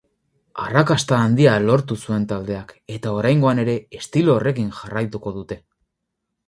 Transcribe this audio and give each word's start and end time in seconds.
Arrakasta 0.61 1.19
handia 1.25 1.53
lortu 1.65 1.97
zuen 2.07 2.25
taldeak, 2.33 2.73
eta 2.97 3.15
oraingoan 3.19 3.65
ere 3.67 3.79
estilo 4.01 4.35
horrekin 4.41 4.77
jarraituko 4.81 5.37
dute. 5.41 5.63